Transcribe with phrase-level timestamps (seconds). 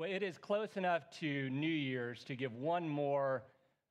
[0.00, 3.42] Well, it is close enough to New Year's to give one more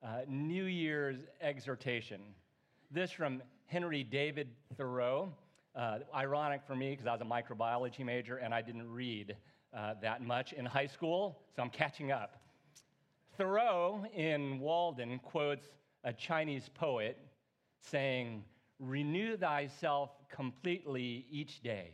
[0.03, 2.19] uh, New Year's exhortation.
[2.89, 5.31] This from Henry David Thoreau.
[5.75, 9.37] Uh, ironic for me because I was a microbiology major and I didn't read
[9.71, 12.41] uh, that much in high school, so I'm catching up.
[13.37, 15.67] Thoreau in Walden quotes
[16.03, 17.19] a Chinese poet
[17.81, 18.43] saying,
[18.79, 21.91] Renew thyself completely each day.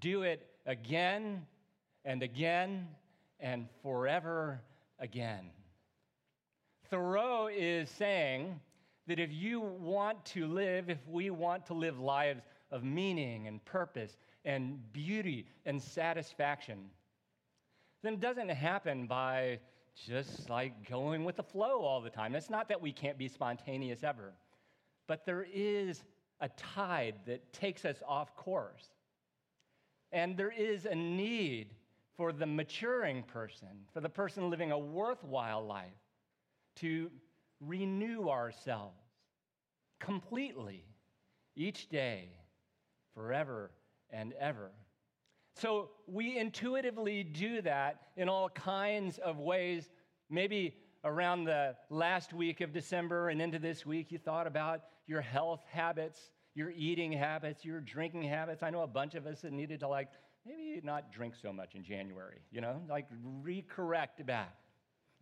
[0.00, 1.46] Do it again
[2.04, 2.88] and again
[3.44, 4.58] and forever
[4.98, 5.50] again.
[6.88, 8.58] Thoreau is saying
[9.06, 13.62] that if you want to live, if we want to live lives of meaning and
[13.66, 16.86] purpose and beauty and satisfaction,
[18.02, 19.58] then it doesn't happen by
[20.06, 22.34] just like going with the flow all the time.
[22.34, 24.32] It's not that we can't be spontaneous ever,
[25.06, 26.02] but there is
[26.40, 28.88] a tide that takes us off course.
[30.12, 31.74] And there is a need
[32.16, 35.92] for the maturing person, for the person living a worthwhile life,
[36.76, 37.10] to
[37.60, 39.00] renew ourselves
[40.00, 40.84] completely
[41.56, 42.28] each day,
[43.14, 43.70] forever
[44.10, 44.70] and ever.
[45.56, 49.88] So we intuitively do that in all kinds of ways.
[50.28, 55.20] Maybe around the last week of December and into this week, you thought about your
[55.20, 56.18] health habits,
[56.54, 58.62] your eating habits, your drinking habits.
[58.62, 60.08] I know a bunch of us that needed to, like,
[60.46, 63.06] maybe not drink so much in January, you know, like
[63.42, 64.54] recorrect back.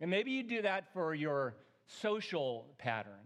[0.01, 3.17] And maybe you do that for your social patterns.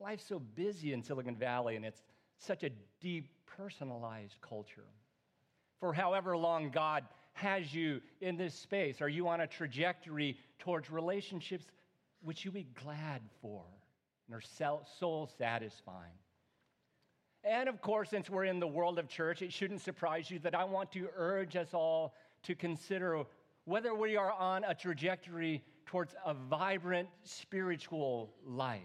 [0.00, 2.02] Life's so busy in Silicon Valley, and it's
[2.38, 2.70] such a
[3.00, 4.86] deep, personalized culture.
[5.80, 7.04] For however long God
[7.34, 11.66] has you in this space, are you on a trajectory towards relationships
[12.22, 13.64] which you'd be glad for
[14.26, 16.18] and are soul satisfying?
[17.48, 20.54] And of course, since we're in the world of church, it shouldn't surprise you that
[20.54, 23.24] I want to urge us all to consider
[23.64, 28.82] whether we are on a trajectory towards a vibrant spiritual life.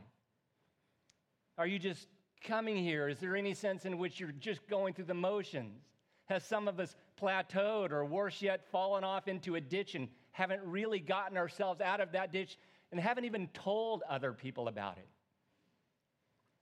[1.58, 2.08] Are you just
[2.42, 3.10] coming here?
[3.10, 5.82] Is there any sense in which you're just going through the motions?
[6.26, 10.62] Has some of us plateaued or worse yet, fallen off into a ditch and haven't
[10.64, 12.58] really gotten ourselves out of that ditch
[12.94, 15.10] and haven't even told other people about it?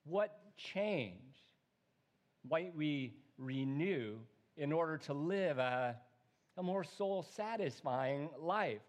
[0.03, 1.30] What changed?
[2.47, 4.17] Why we renew
[4.57, 5.95] in order to live a,
[6.57, 8.81] a more soul satisfying life?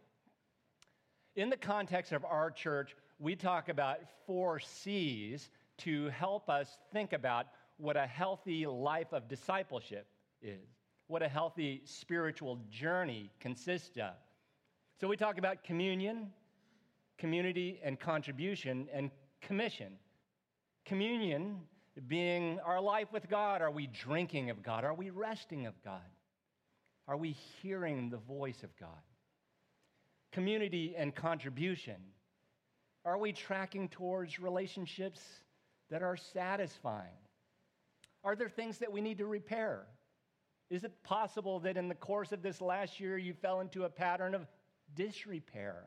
[1.36, 7.12] In the context of our church, we talk about four C's to help us think
[7.12, 7.46] about
[7.78, 10.06] what a healthy life of discipleship
[10.42, 10.68] is,
[11.06, 14.14] what a healthy spiritual journey consists of.
[15.00, 16.30] So we talk about communion,
[17.18, 19.94] community and contribution, and commission.
[20.84, 21.60] Communion
[22.00, 23.62] being our life with God.
[23.62, 24.84] Are we drinking of God?
[24.84, 26.00] Are we resting of God?
[27.06, 28.88] Are we hearing the voice of God?
[30.32, 31.96] Community and contribution.
[33.04, 35.20] Are we tracking towards relationships
[35.90, 37.18] that are satisfying?
[38.24, 39.86] Are there things that we need to repair?
[40.70, 43.90] Is it possible that in the course of this last year you fell into a
[43.90, 44.46] pattern of
[44.94, 45.84] disrepair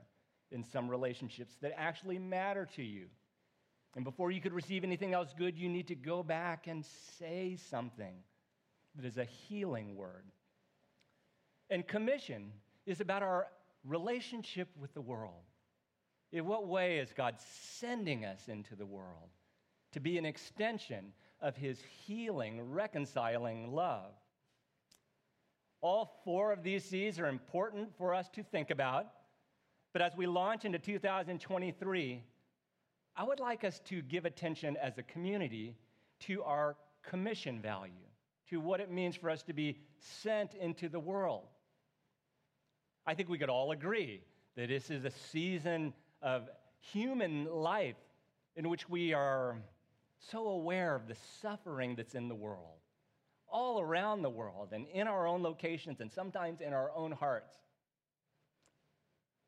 [0.52, 3.08] in some relationships that actually matter to you?
[3.96, 6.86] And before you could receive anything else good, you need to go back and
[7.18, 8.16] say something
[8.96, 10.26] that is a healing word.
[11.70, 12.52] And commission
[12.86, 13.48] is about our
[13.86, 15.44] relationship with the world.
[16.32, 17.36] In what way is God
[17.80, 19.30] sending us into the world
[19.94, 24.12] to be an extension of his healing, reconciling love?
[25.80, 29.08] All four of these C's are important for us to think about.
[29.94, 32.24] But as we launch into 2023,
[33.16, 35.76] I would like us to give attention as a community
[36.22, 37.94] to our commission value,
[38.50, 41.48] to what it means for us to be sent into the world.
[43.06, 44.22] I think we could all agree
[44.56, 46.50] that this is a season of
[46.80, 47.96] human life
[48.56, 49.58] in which we are
[50.32, 52.80] so aware of the suffering that's in the world
[53.48, 57.54] all around the world and in our own locations and sometimes in our own hearts.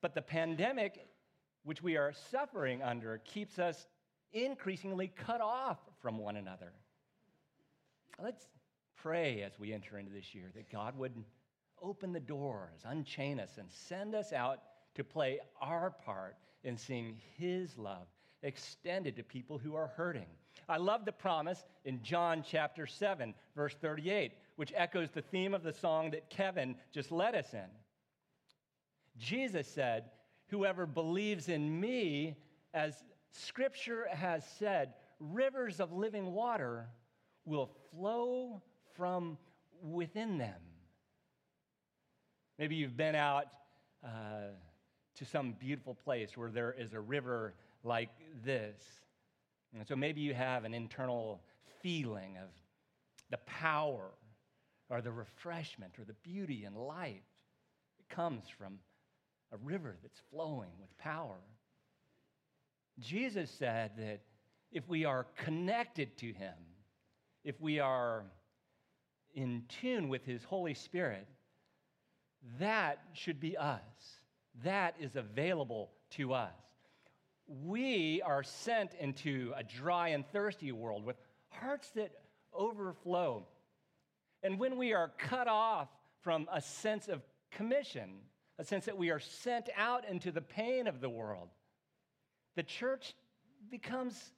[0.01, 1.06] But the pandemic,
[1.67, 3.87] which we are suffering under, keeps us
[4.31, 6.71] increasingly cut off from one another.
[8.23, 8.47] Let's
[8.95, 11.11] pray as we enter into this year that God would
[11.81, 14.59] open the doors, unchain us, and send us out
[14.95, 18.07] to play our part in seeing His love
[18.43, 20.27] extended to people who are hurting.
[20.69, 25.63] I love the promise in John chapter 7, verse 38, which echoes the theme of
[25.63, 27.69] the song that Kevin just led us in.
[29.17, 30.05] Jesus said,
[30.47, 32.37] Whoever believes in me,
[32.73, 36.87] as scripture has said, rivers of living water
[37.45, 38.61] will flow
[38.95, 39.37] from
[39.81, 40.59] within them.
[42.57, 43.45] Maybe you've been out
[44.03, 44.53] uh,
[45.15, 47.53] to some beautiful place where there is a river
[47.83, 48.09] like
[48.43, 48.81] this.
[49.73, 51.41] And so maybe you have an internal
[51.81, 52.49] feeling of
[53.29, 54.11] the power
[54.89, 57.21] or the refreshment or the beauty and life.
[57.99, 58.79] It comes from
[59.51, 61.39] a river that's flowing with power.
[62.99, 64.21] Jesus said that
[64.71, 66.53] if we are connected to Him,
[67.43, 68.25] if we are
[69.33, 71.27] in tune with His Holy Spirit,
[72.59, 73.81] that should be us.
[74.63, 76.53] That is available to us.
[77.47, 81.15] We are sent into a dry and thirsty world with
[81.49, 82.11] hearts that
[82.53, 83.45] overflow.
[84.43, 85.87] And when we are cut off
[86.21, 87.21] from a sense of
[87.51, 88.09] commission,
[88.59, 91.49] a sense that we are sent out into the pain of the world,
[92.55, 93.13] the church
[93.69, 94.33] becomes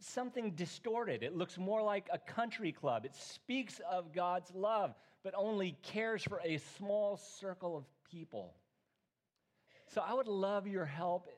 [0.00, 1.22] something distorted.
[1.22, 3.04] It looks more like a country club.
[3.04, 8.54] It speaks of God's love, but only cares for a small circle of people.
[9.88, 11.28] So I would love your help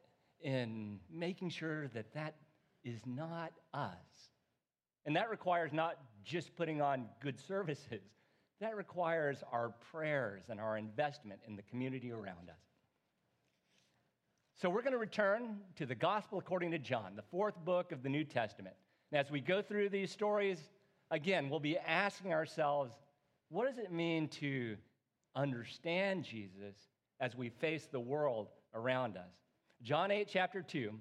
[0.41, 2.37] in making sure that that
[2.85, 4.31] is not us.
[5.07, 8.01] And that requires not just putting on good services,
[8.61, 12.61] that requires our prayers and our investment in the community around us.
[14.57, 18.03] So we're going to return to the Gospel according to John, the fourth book of
[18.03, 18.77] the New Testament.
[19.11, 20.59] And as we go through these stories,
[21.11, 22.95] again, we'll be asking ourselves
[23.49, 24.77] what does it mean to
[25.37, 26.75] understand Jesus
[27.21, 29.33] as we face the world around us?
[29.83, 30.93] John 8, chapter 2,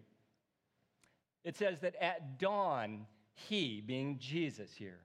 [1.46, 5.00] it says that at dawn, he, being Jesus here,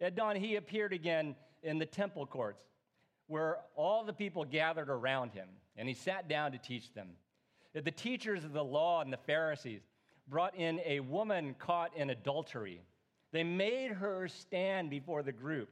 [0.00, 2.62] at dawn, he appeared again in the temple courts
[3.26, 7.08] where all the people gathered around him, and he sat down to teach them.
[7.72, 9.80] The teachers of the law and the Pharisees
[10.28, 12.82] brought in a woman caught in adultery.
[13.32, 15.70] They made her stand before the group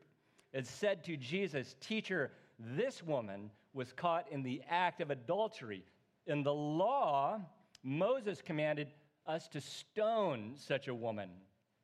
[0.55, 5.85] and said to Jesus, Teacher, this woman was caught in the act of adultery.
[6.27, 7.41] In the law,
[7.83, 8.89] Moses commanded
[9.27, 11.31] us to stone such a woman.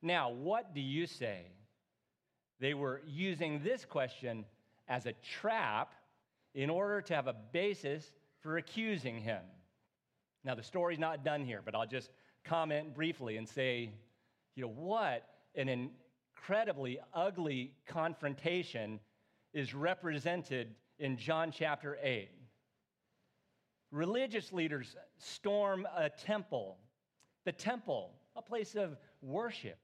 [0.01, 1.45] Now, what do you say?
[2.59, 4.45] They were using this question
[4.87, 5.93] as a trap
[6.53, 9.41] in order to have a basis for accusing him.
[10.43, 12.09] Now, the story's not done here, but I'll just
[12.43, 13.91] comment briefly and say,
[14.55, 18.99] you know, what an incredibly ugly confrontation
[19.53, 22.29] is represented in John chapter 8.
[23.91, 26.77] Religious leaders storm a temple,
[27.45, 29.77] the temple, a place of worship,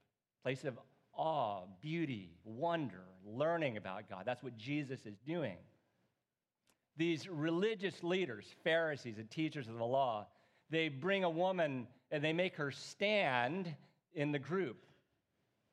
[0.43, 0.77] place of
[1.13, 4.23] awe, beauty, wonder, learning about God.
[4.25, 5.57] That's what Jesus is doing.
[6.97, 10.27] These religious leaders, Pharisees and teachers of the law,
[10.69, 13.73] they bring a woman and they make her stand
[14.13, 14.85] in the group.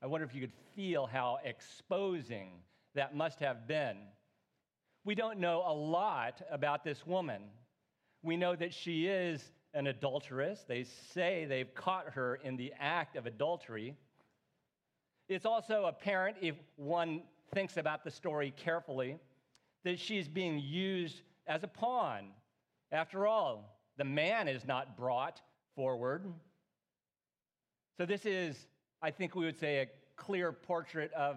[0.03, 2.53] I wonder if you could feel how exposing
[2.95, 3.99] that must have been.
[5.05, 7.43] We don't know a lot about this woman.
[8.23, 10.65] We know that she is an adulteress.
[10.67, 13.97] They say they've caught her in the act of adultery.
[15.31, 17.23] It's also apparent, if one
[17.55, 19.17] thinks about the story carefully,
[19.85, 22.33] that she's being used as a pawn.
[22.91, 25.41] After all, the man is not brought
[25.77, 26.25] forward.
[27.97, 28.67] So, this is,
[29.03, 29.87] I think we would say, a
[30.17, 31.37] clear portrait of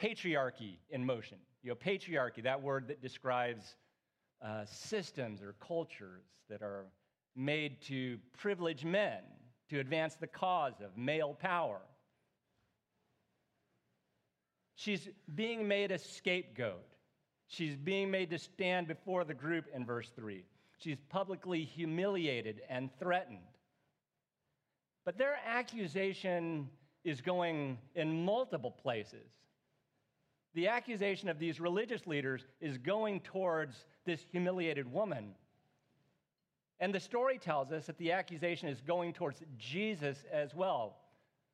[0.00, 1.38] patriarchy in motion.
[1.64, 3.74] You know, patriarchy, that word that describes
[4.40, 6.86] uh, systems or cultures that are
[7.34, 9.22] made to privilege men
[9.70, 11.80] to advance the cause of male power.
[14.82, 16.82] She's being made a scapegoat.
[17.46, 20.44] She's being made to stand before the group in verse 3.
[20.78, 23.46] She's publicly humiliated and threatened.
[25.04, 26.68] But their accusation
[27.04, 29.30] is going in multiple places.
[30.54, 35.36] The accusation of these religious leaders is going towards this humiliated woman.
[36.80, 40.96] And the story tells us that the accusation is going towards Jesus as well.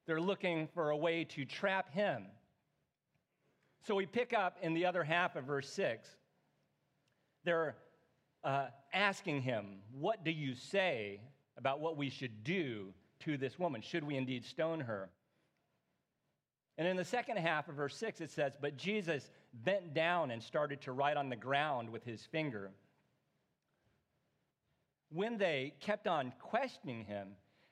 [0.06, 2.24] They're looking for a way to trap him.
[3.86, 6.08] So we pick up in the other half of verse 6.
[7.44, 7.76] They're
[8.44, 11.20] uh, asking him, What do you say
[11.56, 13.80] about what we should do to this woman?
[13.80, 15.10] Should we indeed stone her?
[16.76, 20.42] And in the second half of verse 6, it says, But Jesus bent down and
[20.42, 22.70] started to write on the ground with his finger.
[25.10, 27.30] When they kept on questioning him,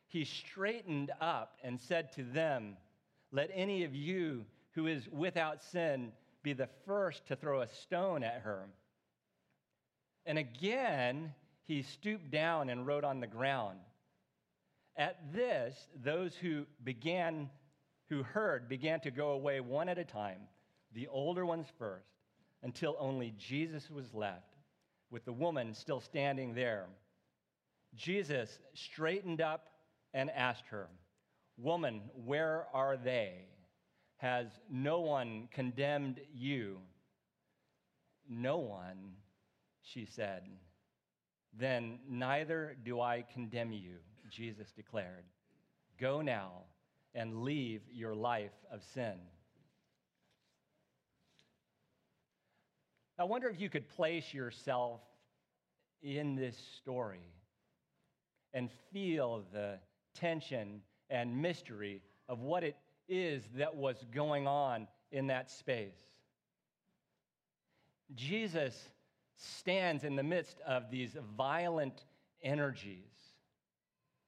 [0.09, 2.77] he straightened up and said to them,
[3.31, 4.45] Let any of you
[4.77, 6.13] who is without sin
[6.45, 8.69] be the first to throw a stone at her.
[10.27, 13.79] And again, he stooped down and wrote on the ground.
[14.97, 17.51] At this, those who began,
[18.09, 20.43] who heard, began to go away one at a time,
[20.95, 22.07] the older ones first,
[22.63, 24.57] until only Jesus was left.
[25.11, 26.87] with the woman still standing there.
[27.95, 29.69] Jesus straightened up
[30.13, 30.89] and asked her,
[31.57, 33.47] Woman, where are they?
[34.19, 36.79] Has no one condemned you?
[38.29, 39.13] No one,
[39.83, 40.43] she said.
[41.59, 43.97] Then neither do I condemn you,
[44.31, 45.25] Jesus declared.
[45.99, 46.65] Go now
[47.15, 49.15] and leave your life of sin.
[53.19, 55.01] I wonder if you could place yourself
[56.03, 57.33] in this story
[58.53, 59.79] and feel the
[60.15, 62.77] tension and mystery of what it
[63.09, 65.97] is that was going on in that space.
[68.15, 68.89] Jesus
[69.37, 72.05] stands in the midst of these violent
[72.43, 73.01] energies.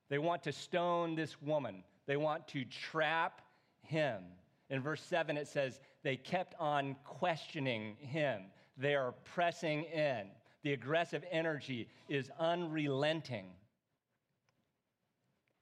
[0.08, 3.42] They want to stone this woman, they want to trap
[3.82, 4.22] him.
[4.70, 8.42] In verse 7, it says, They kept on questioning him.
[8.76, 10.26] They are pressing in.
[10.62, 13.46] The aggressive energy is unrelenting.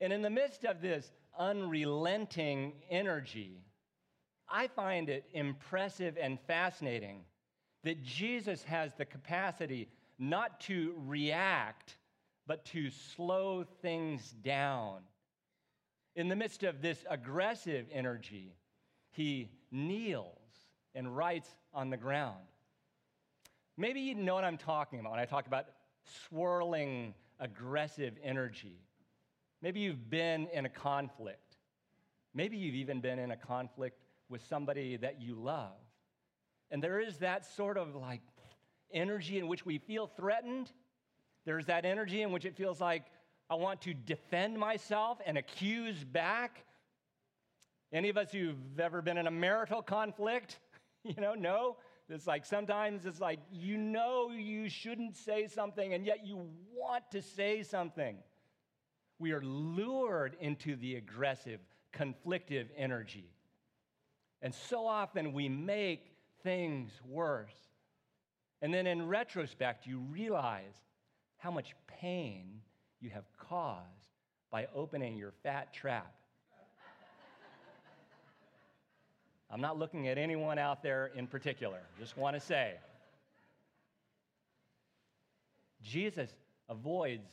[0.00, 3.62] And in the midst of this unrelenting energy,
[4.48, 7.24] I find it impressive and fascinating
[7.84, 9.88] that Jesus has the capacity
[10.18, 11.98] not to react,
[12.46, 15.00] but to slow things down.
[16.14, 18.56] In the midst of this aggressive energy,
[19.10, 20.38] he kneels
[20.94, 22.42] and writes on the ground.
[23.76, 25.66] Maybe you know what I'm talking about when I talk about
[26.28, 28.80] swirling, aggressive energy.
[29.66, 31.56] Maybe you've been in a conflict.
[32.32, 35.74] Maybe you've even been in a conflict with somebody that you love.
[36.70, 38.20] And there is that sort of like
[38.92, 40.70] energy in which we feel threatened.
[41.46, 43.06] There's that energy in which it feels like
[43.50, 46.64] I want to defend myself and accuse back.
[47.92, 50.60] Any of us who've ever been in a marital conflict,
[51.02, 51.78] you know, no.
[52.08, 57.10] It's like sometimes it's like you know you shouldn't say something and yet you want
[57.10, 58.18] to say something.
[59.18, 61.60] We are lured into the aggressive,
[61.94, 63.30] conflictive energy.
[64.42, 67.54] And so often we make things worse.
[68.62, 70.74] And then in retrospect, you realize
[71.38, 72.60] how much pain
[73.00, 73.84] you have caused
[74.50, 76.14] by opening your fat trap.
[79.50, 82.74] I'm not looking at anyone out there in particular, just want to say.
[85.82, 86.30] Jesus
[86.68, 87.30] avoids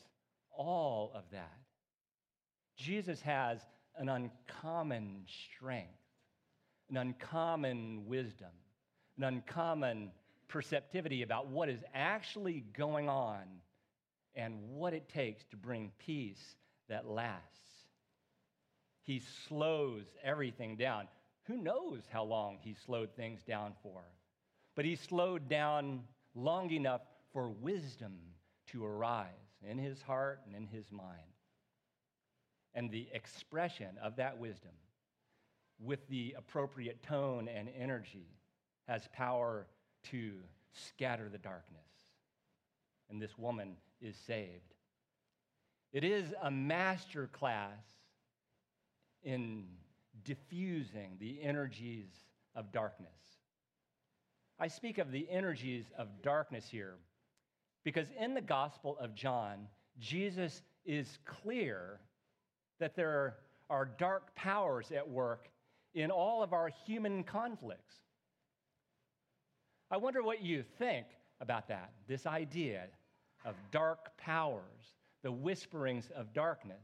[0.55, 1.62] all of that.
[2.75, 3.59] Jesus has
[3.97, 5.89] an uncommon strength,
[6.89, 8.51] an uncommon wisdom,
[9.17, 10.11] an uncommon
[10.47, 13.43] perceptivity about what is actually going on
[14.35, 16.55] and what it takes to bring peace
[16.89, 17.59] that lasts.
[19.03, 21.07] He slows everything down.
[21.43, 24.01] Who knows how long he slowed things down for?
[24.75, 26.03] But he slowed down
[26.35, 27.01] long enough
[27.31, 28.13] for wisdom
[28.67, 29.27] to arise
[29.67, 31.32] in his heart and in his mind.
[32.75, 34.71] And the expression of that wisdom
[35.79, 38.27] with the appropriate tone and energy
[38.87, 39.67] has power
[40.11, 40.33] to
[40.71, 41.81] scatter the darkness.
[43.09, 44.73] And this woman is saved.
[45.91, 47.83] It is a master class
[49.23, 49.65] in
[50.23, 52.09] diffusing the energies
[52.55, 53.09] of darkness.
[54.59, 56.95] I speak of the energies of darkness here
[57.83, 59.67] because in the Gospel of John,
[59.99, 61.99] Jesus is clear
[62.83, 63.37] that there
[63.69, 65.47] are dark powers at work
[65.93, 67.95] in all of our human conflicts.
[69.89, 71.05] I wonder what you think
[71.39, 72.87] about that, this idea
[73.45, 76.83] of dark powers, the whisperings of darkness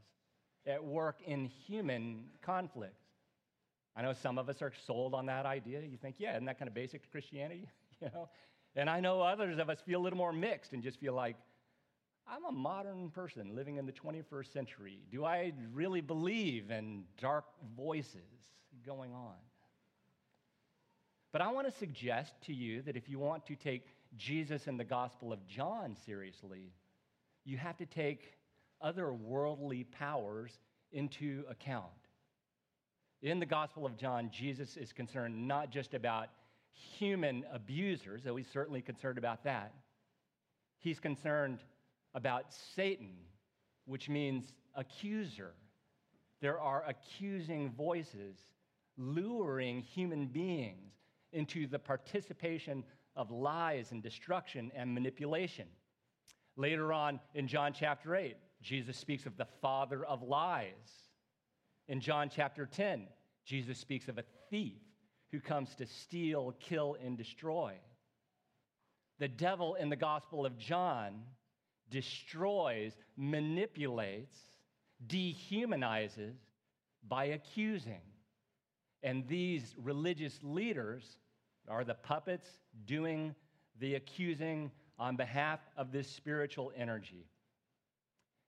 [0.66, 3.04] at work in human conflicts.
[3.94, 5.82] I know some of us are sold on that idea.
[5.82, 7.68] You think, yeah, isn't that kind of basic to Christianity?
[8.00, 8.30] you know?
[8.74, 11.36] And I know others of us feel a little more mixed and just feel like,
[12.32, 15.00] I'm a modern person living in the 21st century.
[15.10, 17.44] Do I really believe in dark
[17.76, 18.20] voices
[18.86, 19.34] going on?
[21.32, 24.78] But I want to suggest to you that if you want to take Jesus and
[24.78, 26.72] the Gospel of John seriously,
[27.44, 28.34] you have to take
[28.80, 30.52] other worldly powers
[30.92, 31.86] into account.
[33.22, 36.28] In the Gospel of John, Jesus is concerned not just about
[36.70, 39.74] human abusers, though he's certainly concerned about that.
[40.78, 41.58] He's concerned
[42.14, 43.12] about Satan,
[43.86, 45.52] which means accuser.
[46.40, 48.38] There are accusing voices
[48.96, 50.92] luring human beings
[51.32, 52.84] into the participation
[53.16, 55.66] of lies and destruction and manipulation.
[56.56, 61.08] Later on in John chapter 8, Jesus speaks of the father of lies.
[61.88, 63.06] In John chapter 10,
[63.44, 64.80] Jesus speaks of a thief
[65.30, 67.74] who comes to steal, kill, and destroy.
[69.20, 71.20] the devil in the Gospel of John
[71.90, 74.36] destroys, manipulates,
[75.06, 76.36] dehumanizes
[77.08, 78.00] by accusing.
[79.02, 81.04] And these religious leaders
[81.68, 82.46] are the puppets
[82.86, 83.34] doing
[83.78, 87.26] the accusing on behalf of this spiritual energy.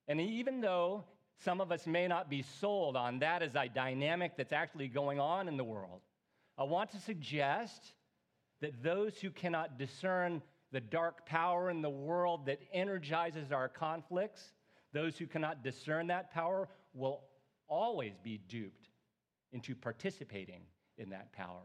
[0.08, 1.04] And even though
[1.44, 5.18] some of us may not be sold on that as a dynamic that's actually going
[5.18, 6.00] on in the world,
[6.58, 7.94] I want to suggest
[8.60, 14.52] that those who cannot discern the dark power in the world that energizes our conflicts,
[14.92, 17.20] those who cannot discern that power will
[17.68, 18.88] always be duped
[19.52, 20.62] into participating
[20.98, 21.62] in that power.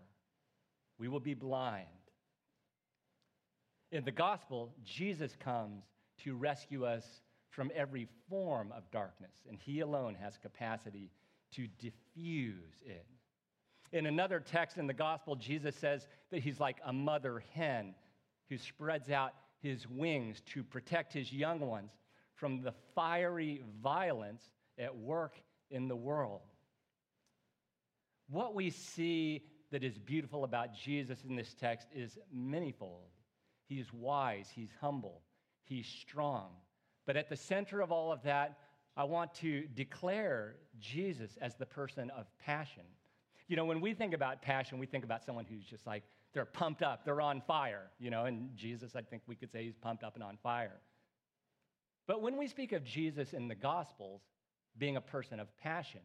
[0.99, 1.87] We will be blind.
[3.91, 5.83] In the gospel, Jesus comes
[6.23, 7.05] to rescue us
[7.49, 11.11] from every form of darkness, and he alone has capacity
[11.53, 13.05] to diffuse it.
[13.93, 17.95] In another text in the gospel, Jesus says that he's like a mother hen
[18.49, 21.91] who spreads out his wings to protect his young ones
[22.35, 24.43] from the fiery violence
[24.77, 25.35] at work
[25.71, 26.41] in the world.
[28.29, 33.09] What we see that is beautiful about Jesus in this text is manyfold.
[33.67, 35.21] He's wise, he's humble,
[35.63, 36.51] he's strong.
[37.05, 38.59] But at the center of all of that,
[38.95, 42.83] I want to declare Jesus as the person of passion.
[43.47, 46.03] You know, when we think about passion, we think about someone who's just like,
[46.37, 49.63] they're pumped up, they're on fire, you know, and Jesus, I think we could say
[49.63, 50.79] he's pumped up and on fire.
[52.05, 54.21] But when we speak of Jesus in the Gospels
[54.77, 56.01] being a person of passion,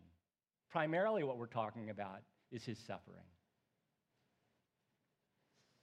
[0.71, 3.27] primarily what we're talking about is his suffering.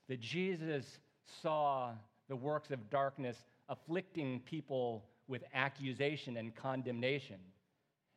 [0.08, 0.98] That Jesus
[1.44, 1.92] saw
[2.28, 3.38] the works of darkness
[3.70, 7.38] afflicting people with accusation and condemnation.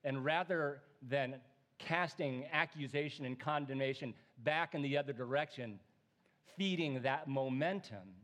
[0.03, 1.35] And rather than
[1.79, 5.79] casting accusation and condemnation back in the other direction,
[6.56, 8.16] feeding that momentum,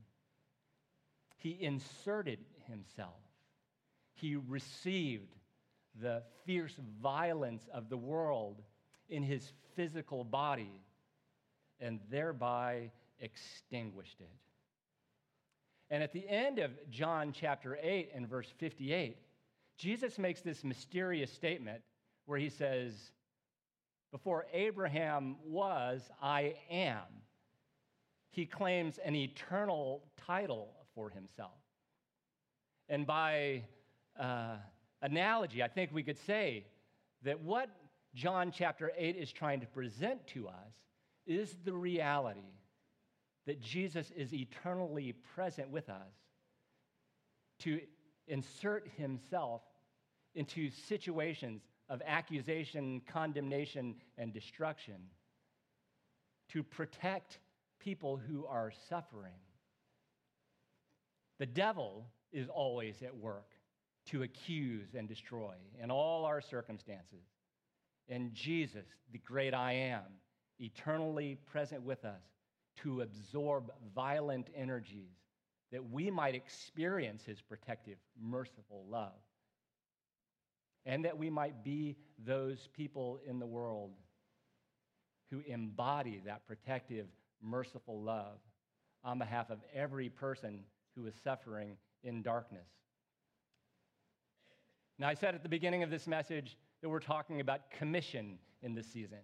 [1.36, 3.20] he inserted himself.
[4.14, 5.34] He received
[6.00, 8.62] the fierce violence of the world
[9.08, 10.82] in his physical body
[11.80, 14.30] and thereby extinguished it.
[15.90, 19.16] And at the end of John chapter 8 and verse 58,
[19.76, 21.82] Jesus makes this mysterious statement
[22.26, 22.92] where he says,
[24.10, 27.04] Before Abraham was, I am
[28.30, 31.58] he claims an eternal title for himself.
[32.88, 33.64] And by
[34.18, 34.56] uh,
[35.02, 36.66] analogy, I think we could say
[37.22, 37.68] that what
[38.14, 40.72] John chapter 8 is trying to present to us
[41.26, 42.40] is the reality
[43.46, 46.12] that Jesus is eternally present with us
[47.60, 47.80] to
[48.26, 49.62] insert himself
[50.34, 54.96] into situations of accusation, condemnation, and destruction,
[56.50, 57.38] to protect
[57.88, 59.40] people who are suffering.
[61.38, 63.52] The devil is always at work
[64.10, 67.24] to accuse and destroy in all our circumstances.
[68.10, 70.02] And Jesus, the great I am,
[70.58, 72.20] eternally present with us
[72.82, 75.16] to absorb violent energies
[75.72, 79.16] that we might experience his protective, merciful love.
[80.84, 83.92] And that we might be those people in the world
[85.30, 87.06] who embody that protective,
[87.42, 88.38] merciful love
[89.04, 90.60] on behalf of every person
[90.94, 92.68] who is suffering in darkness.
[94.98, 98.74] Now, I said at the beginning of this message that we're talking about commission in
[98.74, 99.18] this season.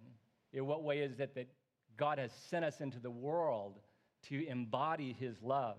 [0.52, 1.48] In what way is it that
[1.96, 3.80] God has sent us into the world
[4.28, 5.78] to embody his love?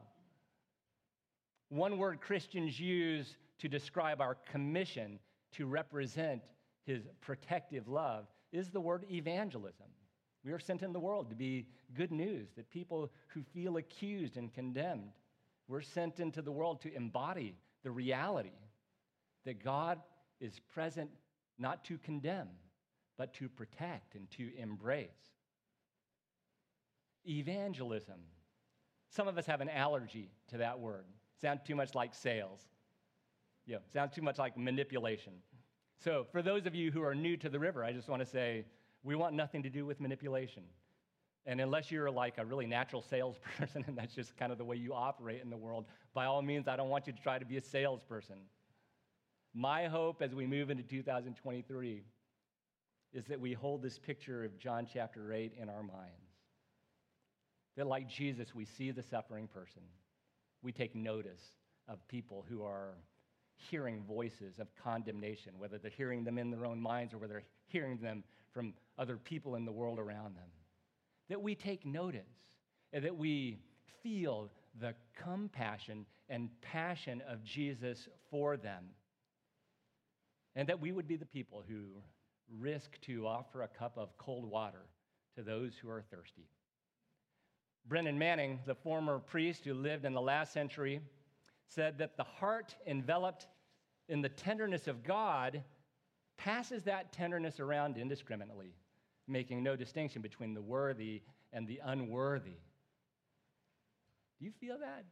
[1.70, 5.20] One word Christians use to describe our commission
[5.54, 6.42] to represent
[6.86, 9.88] his protective love is the word evangelism.
[10.46, 14.38] We are sent in the world to be good news, that people who feel accused
[14.38, 15.14] and condemned,
[15.68, 18.52] we're sent into the world to embody the reality
[19.46, 20.00] that God
[20.40, 21.10] is present
[21.58, 22.50] not to condemn,
[23.18, 25.10] but to protect and to embrace.
[27.28, 28.20] Evangelism.
[29.10, 31.06] Some of us have an allergy to that word.
[31.42, 32.62] Sounds too much like sales.
[33.66, 35.34] Yeah, sounds too much like manipulation.
[36.04, 38.28] So, for those of you who are new to the river, I just want to
[38.28, 38.66] say
[39.06, 40.64] we want nothing to do with manipulation.
[41.46, 44.76] And unless you're like a really natural salesperson and that's just kind of the way
[44.76, 47.46] you operate in the world, by all means, I don't want you to try to
[47.46, 48.38] be a salesperson.
[49.54, 52.04] My hope as we move into 2023
[53.14, 56.26] is that we hold this picture of John chapter 8 in our minds.
[57.78, 59.84] That, like Jesus, we see the suffering person.
[60.64, 61.42] We take notice
[61.88, 62.96] of people who are
[63.56, 67.44] hearing voices of condemnation, whether they're hearing them in their own minds or whether they're
[67.68, 70.50] hearing them from other people in the world around them.
[71.30, 72.24] That we take notice
[72.94, 73.60] and that we
[74.04, 78.86] feel the compassion and passion of Jesus for them.
[80.56, 82.02] And that we would be the people who
[82.60, 84.86] risk to offer a cup of cold water
[85.36, 86.48] to those who are thirsty.
[87.88, 91.02] Brennan Manning, the former priest who lived in the last century,
[91.68, 93.48] said that the heart enveloped
[94.08, 95.64] in the tenderness of God
[96.38, 98.74] passes that tenderness around indiscriminately,
[99.28, 102.60] making no distinction between the worthy and the unworthy.
[104.40, 105.06] Do you feel that?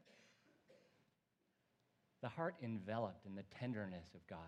[2.21, 4.39] The heart enveloped in the tenderness of God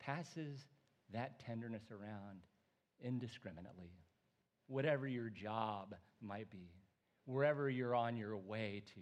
[0.00, 0.66] passes
[1.12, 2.40] that tenderness around
[3.02, 3.92] indiscriminately.
[4.66, 6.70] Whatever your job might be,
[7.26, 9.00] wherever you're on your way to.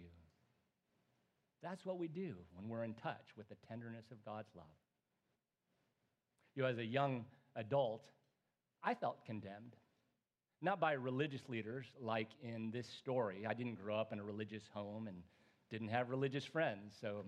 [1.61, 4.65] That's what we do when we're in touch with the tenderness of God's love.
[6.55, 8.09] You know, as a young adult,
[8.83, 9.75] I felt condemned.
[10.61, 13.45] Not by religious leaders like in this story.
[13.47, 15.17] I didn't grow up in a religious home and
[15.69, 17.23] didn't have religious friends, so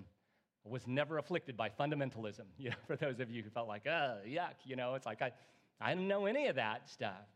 [0.65, 2.45] I was never afflicted by fundamentalism.
[2.57, 5.21] You know, for those of you who felt like, oh, yuck, you know, it's like
[5.21, 5.31] I,
[5.79, 7.27] I didn't know any of that stuff.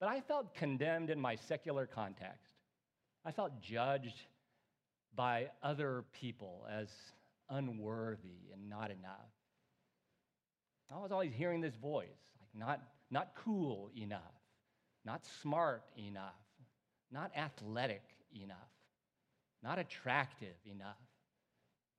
[0.00, 2.52] But I felt condemned in my secular context.
[3.24, 4.22] I felt judged
[5.14, 6.88] by other people as
[7.50, 9.32] unworthy and not enough.
[10.94, 12.06] I was always hearing this voice,
[12.58, 14.20] not, not cool enough,
[15.04, 16.34] not smart enough,
[17.10, 18.02] not athletic
[18.34, 18.56] enough,
[19.62, 20.96] not attractive enough,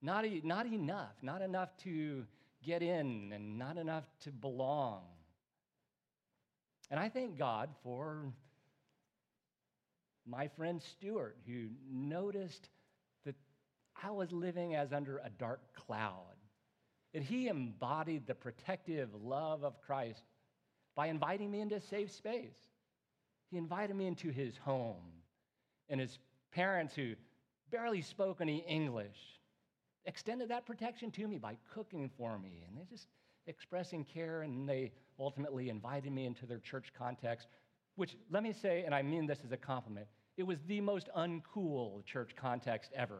[0.01, 2.25] not, not enough, not enough to
[2.63, 5.03] get in and not enough to belong.
[6.91, 8.25] And I thank God for
[10.25, 12.69] my friend Stuart, who noticed
[13.25, 13.35] that
[14.03, 16.35] I was living as under a dark cloud.
[17.13, 20.21] That he embodied the protective love of Christ
[20.95, 22.57] by inviting me into a safe space.
[23.49, 25.13] He invited me into his home.
[25.89, 26.19] And his
[26.51, 27.15] parents, who
[27.71, 29.17] barely spoke any English,
[30.05, 32.63] extended that protection to me by cooking for me.
[32.67, 33.07] And they just
[33.47, 37.47] expressing care, and they ultimately invited me into their church context,
[37.95, 41.09] which, let me say, and I mean this as a compliment, it was the most
[41.17, 43.19] uncool church context ever.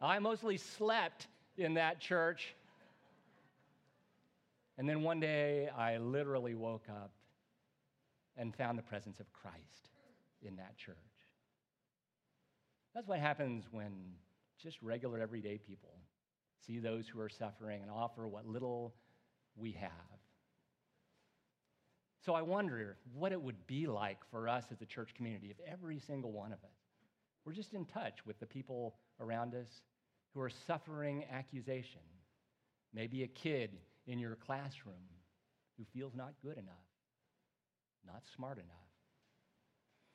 [0.00, 2.54] I mostly slept in that church.
[4.82, 7.12] And then one day I literally woke up
[8.36, 9.90] and found the presence of Christ
[10.44, 10.96] in that church.
[12.92, 13.92] That's what happens when
[14.60, 15.94] just regular everyday people
[16.66, 18.92] see those who are suffering and offer what little
[19.54, 20.18] we have.
[22.26, 25.64] So I wonder what it would be like for us as a church community if
[25.64, 26.80] every single one of us
[27.44, 29.68] were just in touch with the people around us
[30.34, 32.00] who are suffering accusation.
[32.92, 34.94] Maybe a kid in your classroom
[35.78, 36.74] who feels not good enough,
[38.06, 38.68] not smart enough.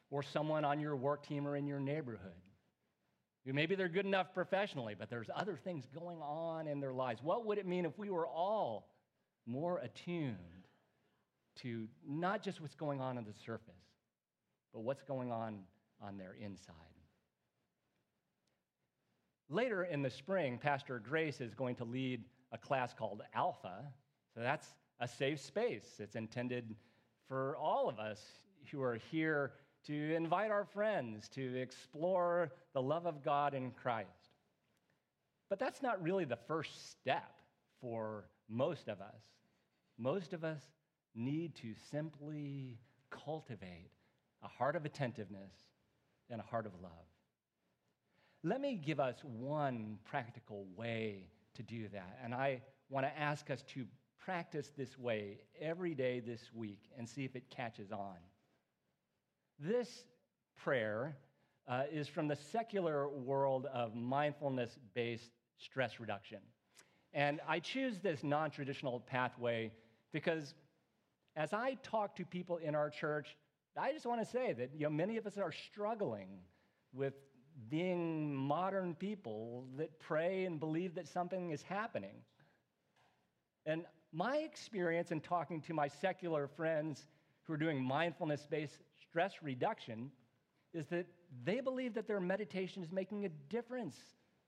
[0.09, 2.31] Or someone on your work team or in your neighborhood
[3.45, 7.21] who maybe they're good enough professionally, but there's other things going on in their lives.
[7.23, 8.89] What would it mean if we were all
[9.45, 10.37] more attuned
[11.61, 13.73] to not just what's going on on the surface,
[14.73, 15.59] but what's going on
[16.01, 16.75] on their inside.
[19.49, 23.83] Later in the spring, Pastor Grace is going to lead a class called Alpha.
[24.33, 24.67] So that's
[24.99, 25.95] a safe space.
[25.99, 26.75] It's intended
[27.27, 28.21] for all of us
[28.71, 29.53] who are here
[29.85, 34.09] to invite our friends to explore the love of God in Christ.
[35.49, 37.39] But that's not really the first step
[37.79, 39.21] for most of us.
[39.97, 40.61] Most of us
[41.15, 42.77] need to simply
[43.09, 43.91] cultivate
[44.43, 45.53] a heart of attentiveness
[46.29, 46.91] and a heart of love.
[48.43, 51.23] Let me give us one practical way
[51.57, 52.19] to do that.
[52.23, 53.85] And I want to ask us to
[54.23, 58.15] practice this way every day this week and see if it catches on.
[59.59, 60.05] This
[60.55, 61.15] prayer
[61.67, 66.39] uh, is from the secular world of mindfulness based stress reduction.
[67.13, 69.71] And I choose this non traditional pathway
[70.11, 70.53] because
[71.35, 73.35] as I talk to people in our church,
[73.79, 76.29] I just want to say that you know, many of us are struggling
[76.93, 77.13] with
[77.69, 82.15] being modern people that pray and believe that something is happening.
[83.65, 87.07] And my experience in talking to my secular friends
[87.43, 90.11] who are doing mindfulness based stress reduction
[90.73, 91.07] is that
[91.43, 93.97] they believe that their meditation is making a difference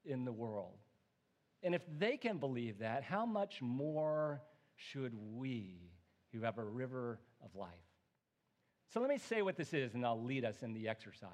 [0.05, 0.77] in the world.
[1.63, 4.41] And if they can believe that, how much more
[4.75, 5.89] should we
[6.31, 7.69] who have a river of life.
[8.93, 11.29] So let me say what this is, and I'll lead us in the exercise.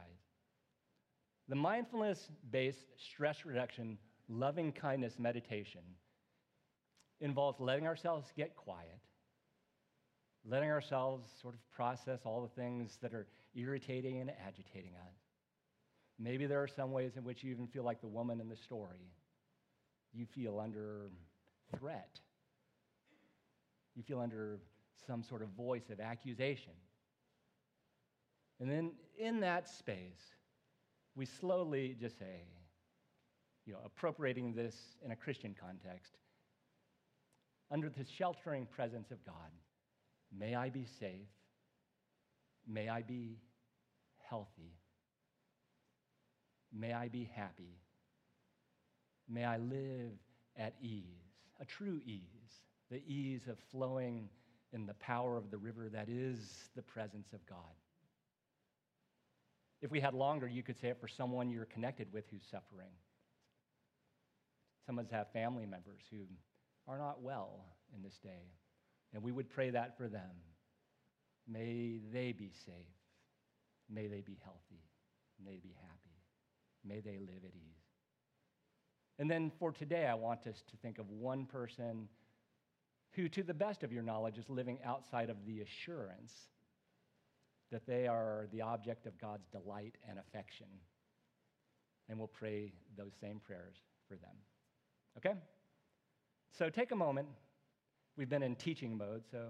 [1.48, 5.82] The mindfulness based stress reduction, loving kindness meditation
[7.22, 9.00] involves letting ourselves get quiet,
[10.44, 15.16] letting ourselves sort of process all the things that are irritating and agitating us,
[16.18, 18.56] Maybe there are some ways in which you even feel like the woman in the
[18.56, 19.12] story.
[20.14, 21.10] You feel under
[21.78, 22.20] threat.
[23.96, 24.60] You feel under
[25.06, 26.72] some sort of voice of accusation.
[28.62, 30.22] And then in that space,
[31.16, 32.44] we slowly just say,
[33.66, 36.18] you know, appropriating this in a Christian context,
[37.72, 39.52] under the sheltering presence of God,
[40.38, 41.30] may I be safe,
[42.68, 43.38] may I be
[44.30, 44.74] healthy,
[46.72, 47.80] may I be happy,
[49.28, 50.12] may I live
[50.58, 51.04] at ease,
[51.60, 52.22] a true ease,
[52.92, 54.30] the ease of flowing
[54.74, 57.58] in the power of the river that is the presence of God.
[59.82, 62.92] If we had longer, you could say it for someone you're connected with who's suffering.
[64.86, 66.26] Some of us have family members who
[66.88, 68.54] are not well in this day,
[69.14, 70.32] and we would pray that for them.
[71.48, 72.74] May they be safe.
[73.90, 74.84] May they be healthy.
[75.44, 76.16] May they be happy.
[76.84, 77.86] May they live at ease.
[79.18, 82.08] And then for today, I want us to think of one person
[83.12, 86.34] who, to the best of your knowledge, is living outside of the assurance
[87.72, 90.68] that they are the object of God's delight and affection.
[92.08, 94.36] And we'll pray those same prayers for them.
[95.18, 95.34] Okay?
[96.58, 97.28] So take a moment.
[98.18, 99.48] We've been in teaching mode, so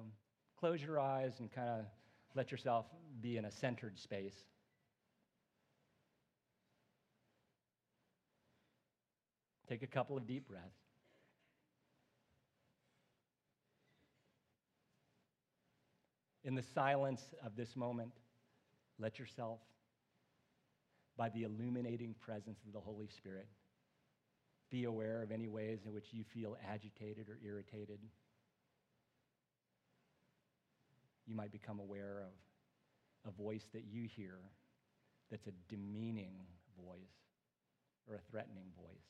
[0.60, 1.86] close your eyes and kind of
[2.34, 2.86] let yourself
[3.22, 4.36] be in a centered space.
[9.68, 10.85] Take a couple of deep breaths.
[16.46, 18.12] In the silence of this moment,
[19.00, 19.60] let yourself,
[21.18, 23.48] by the illuminating presence of the Holy Spirit,
[24.70, 27.98] be aware of any ways in which you feel agitated or irritated.
[31.26, 34.38] You might become aware of a voice that you hear
[35.32, 36.36] that's a demeaning
[36.80, 37.00] voice
[38.08, 39.08] or a threatening voice.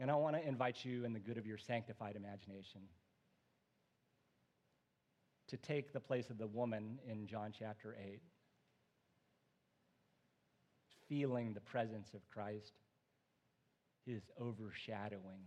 [0.00, 2.80] And I want to invite you, in the good of your sanctified imagination,
[5.48, 8.20] to take the place of the woman in John chapter 8
[11.08, 12.72] feeling the presence of Christ,
[14.04, 15.44] his overshadowing,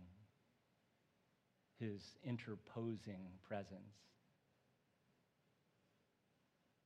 [1.78, 3.96] his interposing presence.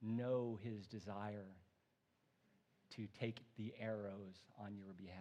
[0.03, 1.46] Know his desire
[2.96, 5.18] to take the arrows on your behalf.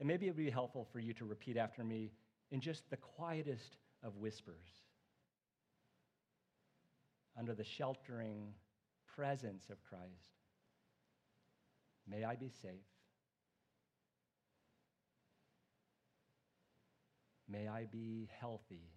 [0.00, 2.10] And maybe it would be helpful for you to repeat after me
[2.52, 4.68] in just the quietest of whispers
[7.36, 8.52] under the sheltering
[9.16, 10.36] presence of Christ.
[12.06, 12.70] May I be safe.
[17.48, 18.90] May I be healthy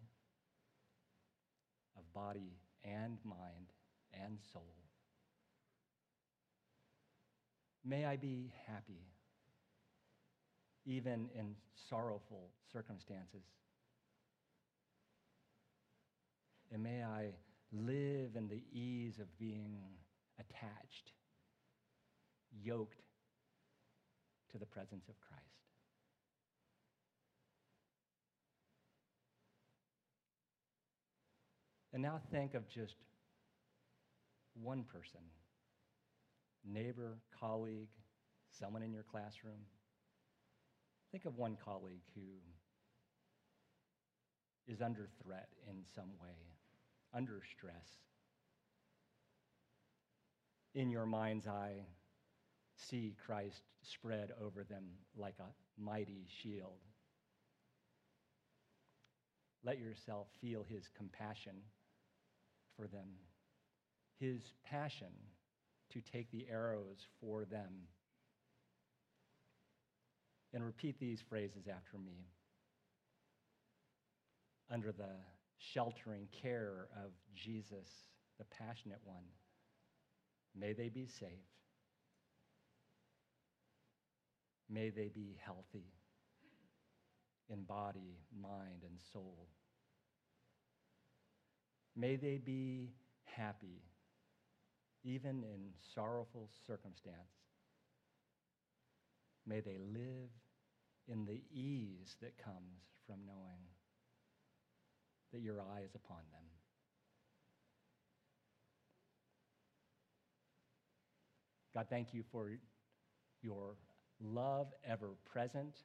[1.97, 3.71] of body and mind
[4.13, 4.75] and soul.
[7.85, 9.14] May I be happy,
[10.85, 11.55] even in
[11.89, 13.43] sorrowful circumstances.
[16.71, 17.33] And may I
[17.71, 19.77] live in the ease of being
[20.39, 21.11] attached,
[22.63, 23.01] yoked
[24.51, 25.43] to the presence of Christ.
[31.93, 32.95] And now think of just
[34.61, 35.21] one person
[36.67, 37.89] neighbor, colleague,
[38.59, 39.61] someone in your classroom.
[41.15, 42.23] Think of one colleague who
[44.67, 46.35] is under threat in some way
[47.15, 47.87] under stress.
[50.73, 51.85] In your mind's eye,
[52.75, 54.83] see Christ spread over them
[55.15, 56.81] like a mighty shield.
[59.63, 61.55] Let yourself feel his compassion
[62.75, 63.07] for them,
[64.19, 65.13] his passion
[65.93, 67.71] to take the arrows for them.
[70.55, 72.29] And repeat these phrases after me.
[74.71, 75.11] Under the
[75.57, 77.89] sheltering care of Jesus,
[78.39, 79.25] the passionate one.
[80.57, 81.29] May they be safe.
[84.69, 85.91] May they be healthy
[87.49, 89.49] in body, mind, and soul.
[91.97, 92.93] May they be
[93.25, 93.83] happy,
[95.03, 97.15] even in sorrowful circumstance.
[99.45, 100.29] May they live
[101.07, 103.61] in the ease that comes from knowing
[105.33, 106.43] that your eye is upon them.
[111.73, 112.51] God, thank you for
[113.41, 113.75] your
[114.21, 115.75] love, ever present,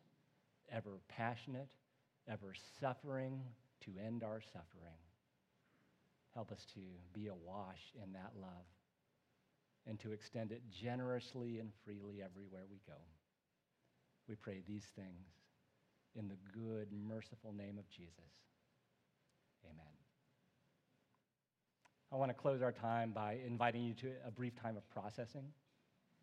[0.71, 1.69] ever passionate,
[2.29, 3.41] ever suffering
[3.85, 5.01] to end our suffering.
[6.35, 6.81] Help us to
[7.13, 8.67] be awash in that love
[9.87, 12.99] and to extend it generously and freely everywhere we go.
[14.31, 15.27] We pray these things
[16.15, 18.31] in the good, merciful name of Jesus.
[19.65, 19.85] Amen.
[22.13, 25.47] I want to close our time by inviting you to a brief time of processing.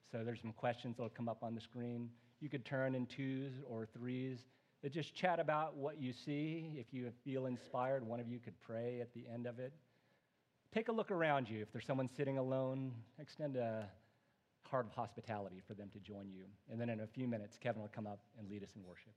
[0.09, 2.09] So there's some questions that'll come up on the screen.
[2.39, 4.39] You could turn in twos or threes.
[4.81, 6.75] But just chat about what you see.
[6.77, 9.73] If you feel inspired, one of you could pray at the end of it.
[10.73, 11.61] Take a look around you.
[11.61, 13.89] If there's someone sitting alone, extend a
[14.69, 16.45] heart of hospitality for them to join you.
[16.69, 19.13] And then in a few minutes, Kevin will come up and lead us in worship.